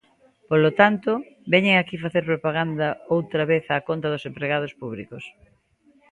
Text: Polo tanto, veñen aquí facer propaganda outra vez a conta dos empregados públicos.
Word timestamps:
Polo 0.49 0.71
tanto, 0.79 1.11
veñen 1.53 1.75
aquí 1.77 1.95
facer 2.05 2.23
propaganda 2.31 2.87
outra 3.15 3.43
vez 3.51 3.63
a 3.75 3.85
conta 3.87 4.11
dos 4.13 4.27
empregados 4.29 4.71
públicos. 4.81 5.23